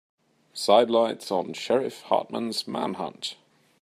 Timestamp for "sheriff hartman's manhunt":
1.53-3.37